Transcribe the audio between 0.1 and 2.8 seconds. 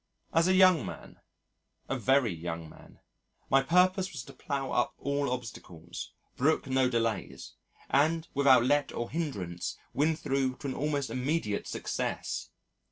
As a young man a very young